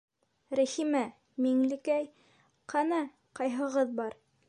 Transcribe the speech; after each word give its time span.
—Рәхимә, 0.59 1.01
Миңлекәй, 1.47 2.09
ҡана, 2.75 3.03
ҡайһығыҙ 3.41 3.99
бар! 4.03 4.23